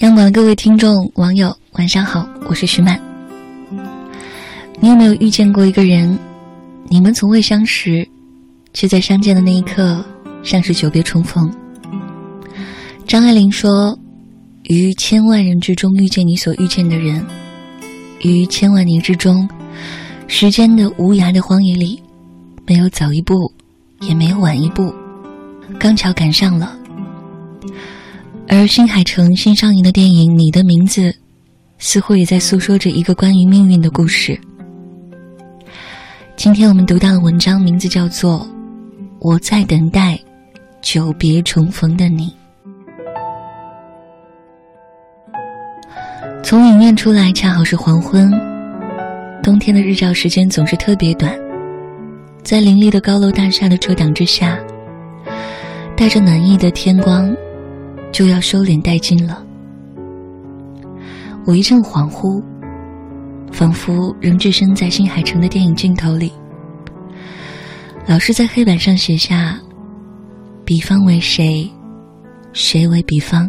[0.00, 3.00] 央广的各位听众、网友，晚上好，我是徐曼。
[4.78, 6.18] 你有没有遇见过一个人？
[6.90, 8.06] 你们从未相识，
[8.74, 10.04] 却在相见的那一刻，
[10.42, 11.50] 像是久别重逢。
[13.06, 13.98] 张爱玲说
[14.68, 17.24] ：“于千万人之中遇见你所遇见的人，
[18.20, 19.48] 于千万年之中，
[20.28, 22.02] 时间的无涯的荒野里，
[22.66, 23.50] 没有早一步，
[24.02, 24.94] 也没有晚一步，
[25.80, 26.76] 刚巧赶上了。”
[28.48, 31.10] 而新海诚新上映的电影《你的名字》，
[31.78, 34.38] 似乎也在诉说着一个关于命运的故事。
[36.36, 38.40] 今天我们读到的文章名字叫做
[39.20, 40.18] 《我在等待
[40.80, 42.26] 久别重逢的你》。
[46.42, 48.30] 从影院出来，恰好是黄昏。
[49.42, 51.36] 冬天的日照时间总是特别短，
[52.44, 54.56] 在林立的高楼大厦的遮挡之下，
[55.96, 57.34] 带着暖意的天光。
[58.12, 59.42] 就要收敛殆尽了。
[61.46, 62.42] 我一阵恍惚，
[63.52, 66.32] 仿佛仍置身在新海诚的电影镜头里。
[68.06, 69.58] 老师在黑板上写下
[70.64, 71.70] ：“比方为谁？
[72.52, 73.48] 谁为比方？”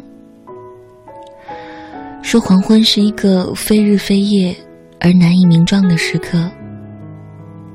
[2.21, 4.53] 说黄昏是一个非日非夜
[4.99, 6.52] 而难以名状的时刻，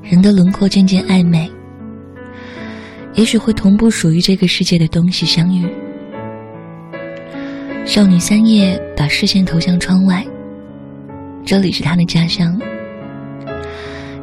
[0.03, 1.51] 人的轮廓渐渐暧昧，
[3.15, 5.67] 也许会同步属于这个世界的东西相遇。
[7.85, 10.25] 少女三叶把视线投向窗外，
[11.45, 12.57] 这里是她的家乡。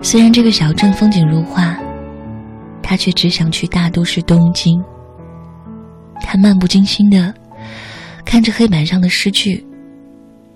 [0.00, 1.76] 虽然这个小镇风景如画，
[2.82, 4.82] 她却只想去大都市东京。
[6.22, 7.34] 她漫不经心的
[8.24, 9.62] 看着黑板上的诗句，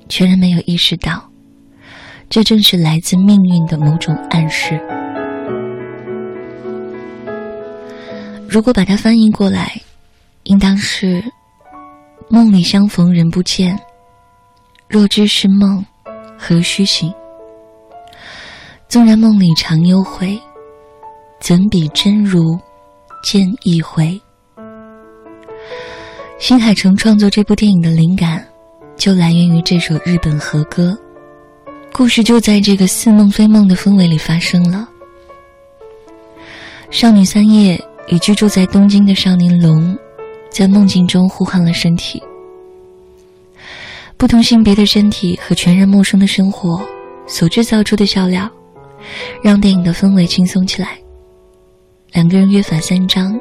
[0.08, 1.30] 全然没有意识到，
[2.30, 4.80] 这正是来自命运的某种暗示。
[8.48, 9.78] 如果把它翻译过来，
[10.44, 11.22] 应当是。
[12.28, 13.78] 梦里相逢人不见，
[14.89, 15.84] 若知是梦，
[16.39, 17.12] 何须醒？
[18.89, 20.39] 纵然梦里常幽会，
[21.40, 22.58] 怎比真如
[23.23, 24.20] 见一回？
[26.39, 28.45] 新海诚创作这部电影的灵感，
[28.96, 30.96] 就来源于这首日本和歌。
[31.92, 34.89] 故事就在这个似梦非梦的氛围里发生了。
[36.91, 39.96] 少女三叶与居住在东京的少年龙。
[40.55, 42.23] 在梦境中互换了身体，
[44.17, 46.81] 不同性别的身体和全然陌生的生活
[47.27, 48.48] 所制造出的笑料，
[49.42, 50.97] 让电影的氛围轻松起来。
[52.13, 53.37] 两个人约法三章：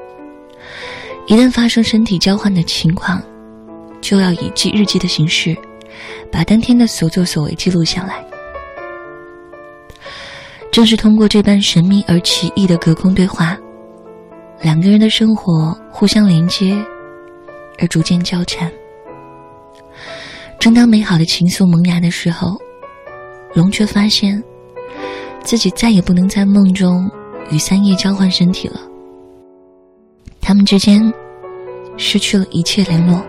[1.28, 3.22] 一旦发生身体交换的情况，
[4.02, 5.56] 就要以记日记的形式，
[6.32, 8.26] 把当天的所作所为记录下来。
[10.72, 13.56] 正是通过这般神秘而奇异的隔空对话，
[14.64, 16.84] 两个人的生活互相连接。
[17.80, 18.72] 而逐渐交缠。
[20.60, 22.58] 正当美好的情愫萌芽的时候，
[23.54, 24.42] 龙却发现
[25.44, 27.10] 自己再也不能在梦中
[27.52, 28.80] 与三叶交换身体了。
[30.40, 31.14] 他们之间
[31.98, 33.22] 失去了一切联络。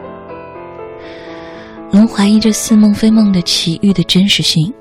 [1.90, 4.72] 龙怀疑这似梦非梦的奇遇的真实性。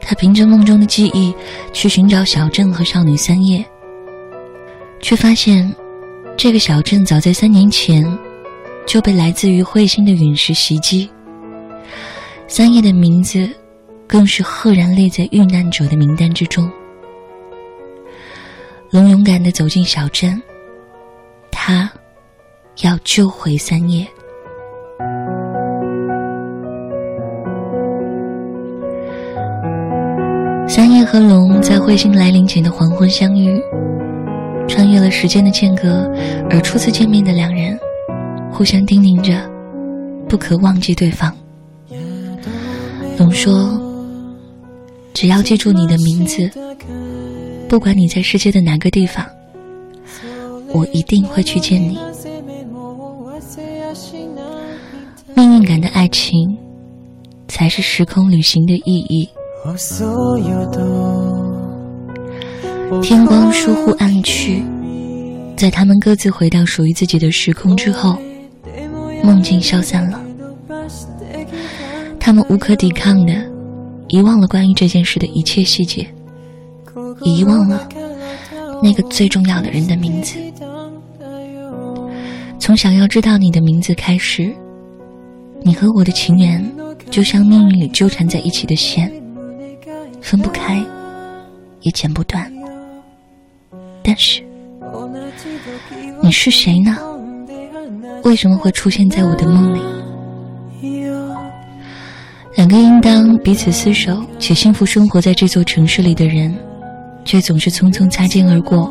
[0.00, 1.34] 他凭着梦中的记忆
[1.72, 3.64] 去寻找小镇和少女三叶，
[5.00, 5.74] 却发现
[6.36, 8.04] 这个小镇早在三年前。
[8.86, 11.10] 就被来自于彗星的陨石袭击。
[12.46, 13.48] 三叶的名字，
[14.06, 16.70] 更是赫然列在遇难者的名单之中。
[18.90, 20.40] 龙勇敢的走进小镇，
[21.50, 21.90] 他
[22.82, 24.06] 要救回三叶。
[30.68, 33.60] 三叶和龙在彗星来临前的黄昏相遇，
[34.68, 36.08] 穿越了时间的间隔，
[36.50, 37.78] 而初次见面的两人。
[38.56, 39.50] 互相叮咛着，
[40.28, 41.34] 不可忘记对方。
[43.18, 43.76] 龙说
[45.12, 46.48] ：“只要记住你的名字，
[47.68, 49.26] 不管你在世界的哪个地方，
[50.72, 51.98] 我一定会去见你。”
[55.34, 56.56] 命运感的爱情，
[57.48, 59.28] 才是时空旅行的意义。
[63.02, 64.62] 天光疏忽暗去，
[65.56, 68.16] 在他们各自回到属于自己的时空之后。
[69.24, 70.22] 梦境消散了，
[72.20, 73.32] 他们无可抵抗的
[74.08, 76.06] 遗忘了关于这件事的一切细节，
[77.22, 77.88] 遗忘了
[78.82, 80.38] 那个最重要的人的名字。
[82.58, 84.54] 从想要知道你的名字开始，
[85.62, 86.62] 你和我的情缘
[87.10, 89.10] 就像命运里纠缠在一起的线，
[90.20, 90.84] 分不开，
[91.80, 92.52] 也剪不断。
[94.02, 94.42] 但是，
[96.22, 96.96] 你是谁呢？
[98.24, 99.80] 为什么会出现在我的梦里？
[102.56, 106.56] 两个应当彼此厮守且幸福生活在这座城市里的人，
[107.24, 108.90] 却总是匆匆擦肩而过。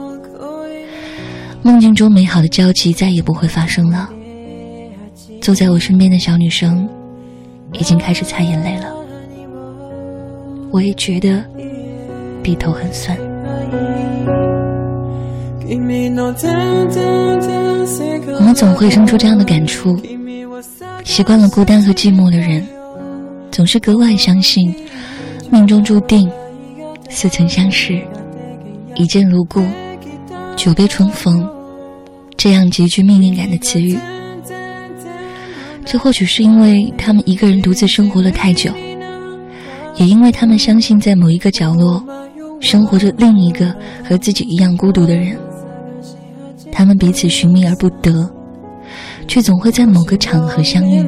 [1.63, 4.09] 梦境中美好的交集再也不会发生了。
[5.41, 6.87] 坐在我身边的小女生，
[7.73, 8.93] 已经开始擦眼泪了。
[10.71, 11.43] 我也觉得
[12.43, 13.17] 鼻头很酸。
[18.35, 19.97] 我们总会生出这样的感触：
[21.03, 22.65] 习惯了孤单和寂寞的人，
[23.49, 24.75] 总是格外相信
[25.49, 26.29] 命中注定、
[27.09, 28.01] 似曾相识、
[28.95, 29.63] 一见如故、
[30.55, 31.47] 久别重逢
[32.35, 33.97] 这样极具命运感的词语。
[35.85, 38.69] 这或许是因为他们一个人独自生活了太久，
[39.95, 42.03] 也因为他们相信在某一个角落，
[42.59, 43.73] 生活着另一个
[44.03, 45.37] 和自己一样孤独的人。
[46.73, 48.27] 他们彼此寻觅而不得，
[49.27, 51.05] 却总会在某个场合相遇。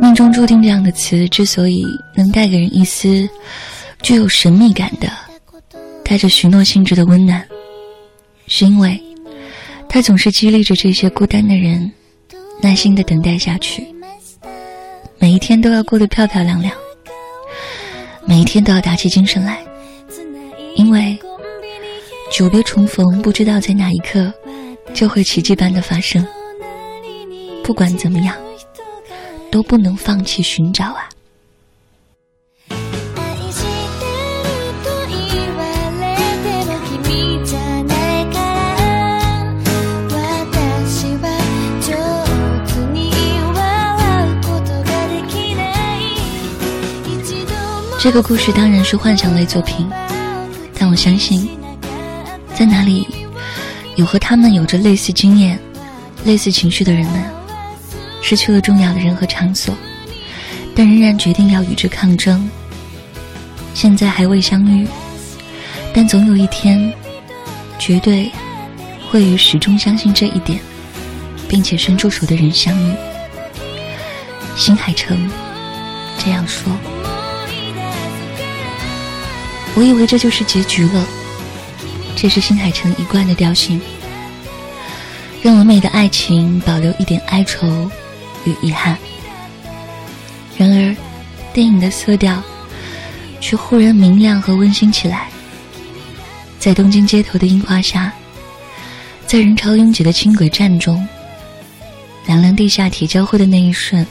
[0.00, 1.84] 命中注定这样的词之所以
[2.16, 3.28] 能带给人一丝
[4.00, 5.08] 具有神秘感的、
[6.02, 7.44] 带着许诺性质的温暖，
[8.46, 8.98] 是因为
[9.88, 11.92] 它总是激励着这些孤单的人
[12.62, 13.86] 耐心的等待下去，
[15.18, 16.72] 每一天都要过得漂漂亮亮。
[18.28, 19.64] 每一天都要打起精神来，
[20.76, 21.18] 因为
[22.30, 24.30] 久别重逢，不知道在哪一刻
[24.92, 26.22] 就会奇迹般的发生。
[27.64, 28.36] 不管怎么样，
[29.50, 31.08] 都不能放弃寻找啊。
[48.00, 49.84] 这个故事当然是幻想类作品，
[50.78, 51.50] 但我相信，
[52.54, 53.04] 在哪里
[53.96, 55.58] 有和他们有着类似经验、
[56.24, 57.20] 类似情绪的人们，
[58.22, 59.74] 失去了重要的人和场所，
[60.76, 62.48] 但仍然决定要与之抗争。
[63.74, 64.86] 现在还未相遇，
[65.92, 66.92] 但总有一天，
[67.80, 68.30] 绝对
[69.10, 70.60] 会与始终相信这一点，
[71.48, 72.92] 并且伸出手的人相遇。
[74.54, 75.28] 新海诚
[76.16, 76.72] 这样说。
[79.78, 81.06] 我以为这就是结局了，
[82.16, 83.80] 这是新海诚一贯的调性，
[85.40, 87.88] 让完美的爱情保留一点哀愁
[88.44, 88.98] 与遗憾。
[90.56, 90.96] 然而，
[91.54, 92.42] 电影的色调
[93.40, 95.28] 却忽然明亮和温馨起来。
[96.58, 98.12] 在东京街头的樱花下，
[99.28, 101.06] 在人潮拥挤的轻轨站中，
[102.26, 104.04] 两辆地下铁交汇的那一瞬，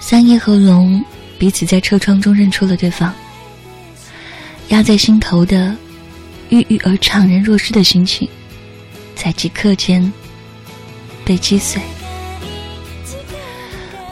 [0.00, 1.02] 三叶和龙
[1.38, 3.10] 彼此在车窗中认出了对方。
[4.68, 5.74] 压在心头的
[6.50, 8.28] 郁郁而怅然若失的心情，
[9.14, 10.12] 在即刻间
[11.24, 11.80] 被击碎。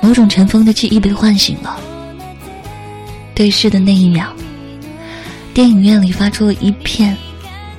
[0.01, 1.81] 某种尘封的记忆被唤醒了。
[3.35, 4.33] 对视的那一秒，
[5.53, 7.17] 电影院里发出了一片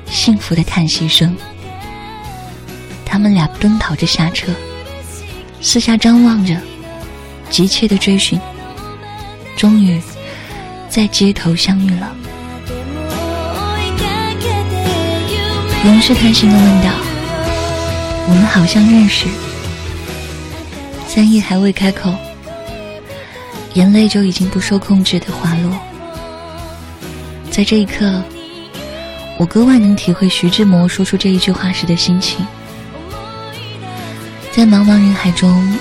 [0.05, 1.35] 幸福的叹息声。
[3.03, 4.51] 他们俩奔跑着下车，
[5.61, 6.55] 四下张望着，
[7.49, 8.39] 急切的追寻，
[9.55, 9.99] 终于
[10.89, 12.15] 在街头相遇了。
[15.87, 16.89] 龙试探性的问道
[18.27, 19.25] ：“我们好像认识。”
[21.07, 22.13] 三叶还未开口，
[23.73, 25.71] 眼泪就已经不受控制的滑落。
[27.49, 28.21] 在这一刻，
[29.37, 32.45] 我格外能体会徐志摩说出这一句话时的心情。
[34.51, 35.73] 在茫茫人海中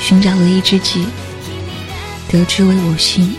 [0.00, 1.04] 寻找唯一知己，
[2.28, 3.36] 得之为我心。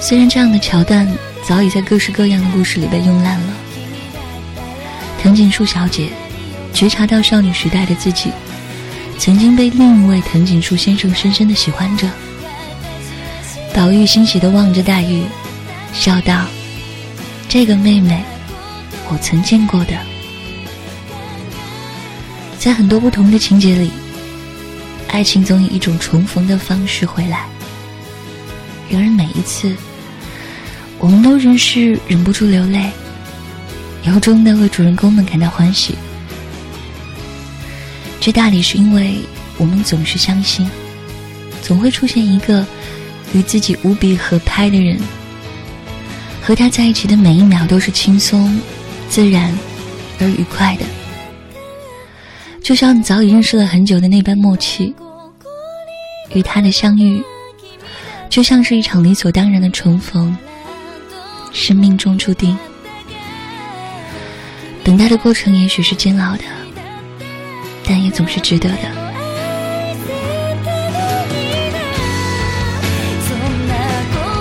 [0.00, 1.06] 虽然这样的桥段。
[1.48, 3.54] 早已在各式各样的故事里被用烂了。
[5.18, 6.10] 藤井树小姐
[6.74, 8.30] 觉察到少女时代的自己，
[9.18, 12.06] 曾经被另一位藤井树先生深深的喜欢着。
[13.74, 15.22] 宝玉欣喜的望着黛玉，
[15.94, 16.44] 笑道
[17.48, 18.22] ：“这个妹妹，
[19.08, 19.98] 我曾见过的。”
[22.60, 23.90] 在很多不同的情节里，
[25.08, 27.46] 爱情总以一种重逢的方式回来。
[28.90, 29.74] 然而每一次。
[30.98, 32.90] 我们都仍是忍不住流泪，
[34.04, 35.94] 由衷的为主人公们感到欢喜。
[38.20, 39.20] 这大理是因为
[39.56, 40.68] 我们总是相信，
[41.62, 42.66] 总会出现一个
[43.32, 44.98] 与自己无比合拍的人，
[46.42, 48.60] 和他在一起的每一秒都是轻松、
[49.08, 49.56] 自然
[50.18, 50.84] 而愉快的，
[52.60, 54.94] 就像你早已认识了很久的那般默契。
[56.34, 57.22] 与他的相遇，
[58.28, 60.36] 就像是一场理所当然的重逢。
[61.52, 62.56] 是命中注定。
[64.84, 66.44] 等待的过程也许是煎熬的，
[67.84, 69.08] 但也总是值得的。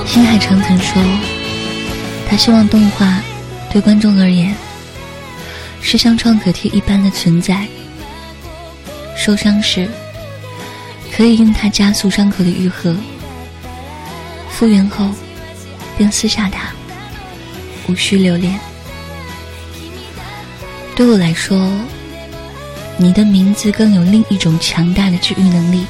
[0.05, 1.03] 新海诚曾说，
[2.29, 3.21] 他希望动画
[3.71, 4.55] 对观众而言
[5.81, 7.67] 是像创可贴一般的存在。
[9.15, 9.87] 受伤时，
[11.11, 12.95] 可以用它加速伤口的愈合；
[14.49, 15.09] 复原后，
[15.97, 16.69] 便撕下它，
[17.87, 18.59] 无需留恋。
[20.95, 21.69] 对我来说，
[22.97, 25.85] 你的名字更有另一种强大的治愈能力。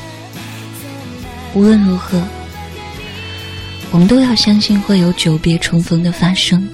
[1.54, 2.22] 无论如何。
[3.90, 6.68] 我们都要相信会有久别重逢的发生，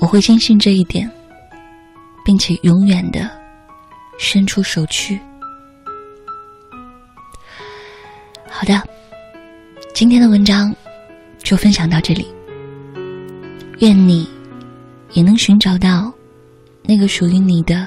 [0.00, 1.08] 我会坚信这一点，
[2.24, 3.30] 并且永远的
[4.18, 5.20] 伸出手去。
[8.50, 8.82] 好的，
[9.94, 10.74] 今天的文章
[11.44, 12.26] 就分享到这里。
[13.80, 14.26] 愿你
[15.12, 16.10] 也能寻找到
[16.82, 17.86] 那个属于你的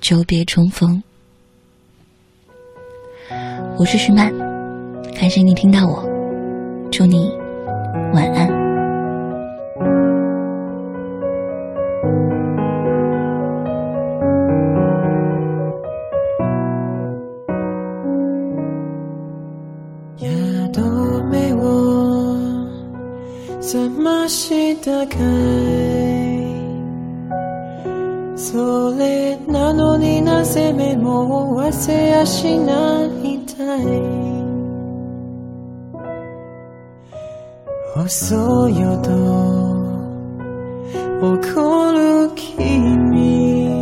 [0.00, 1.00] 久别重逢。
[3.78, 4.32] 我是徐曼，
[5.14, 6.04] 感谢你听到我。
[6.90, 7.30] 祝你
[8.12, 8.61] 晚安。
[28.52, 33.86] それなのになぜ目も忘れやしないたい。
[37.96, 39.10] 遅いよと
[41.22, 43.72] 怒る君。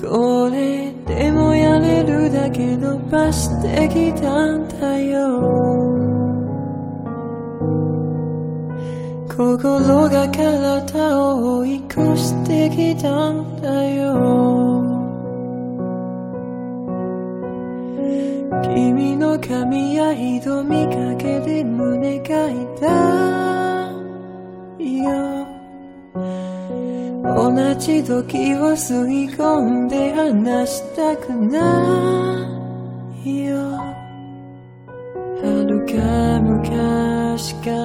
[0.00, 5.84] これでもやれるだけ伸ばしてきたんだよ。
[9.36, 14.14] 心が体を追い越してきたんだよ。
[18.62, 23.90] 君の髪や瞳かけで胸が痛
[24.78, 25.46] いよ。
[27.24, 31.58] 同じ時を吸い込んで離したくな
[33.24, 33.56] いよ。
[35.42, 37.83] 遥か昔から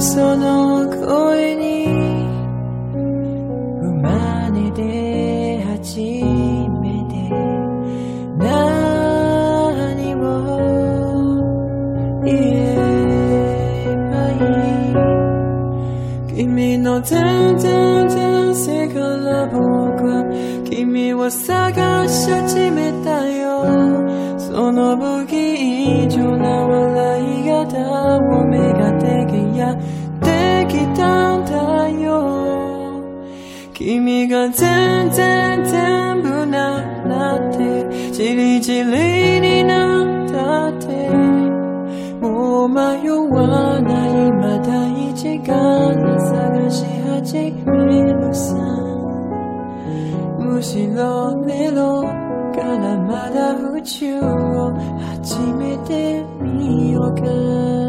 [0.00, 1.88] その声に
[3.82, 7.14] 生まれて初めて
[8.38, 10.16] 何を
[12.24, 12.76] 言え
[14.12, 14.14] ば
[16.30, 19.58] いい君の全然前世から僕
[20.06, 20.22] は
[20.70, 23.48] 君を探し始めたよ。
[24.58, 29.76] その不義以上な笑い方をめがけてやっ
[30.18, 33.00] てきたんだよ。
[33.72, 41.08] 君が全然全部ななってじりじりになったって。
[42.20, 48.56] もう迷わないまだ一から探し始めるさ。
[50.40, 52.02] むしろメロ
[52.52, 54.47] からまだ宇宙
[55.28, 57.87] 初めて見ようか